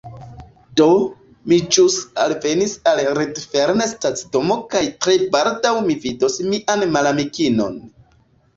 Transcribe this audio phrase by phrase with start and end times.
[0.79, 0.85] Do,
[1.51, 7.81] mi ĵus alvenis al Redfern stacidomo kaj tre baldaŭ mi vidos mian malamikinon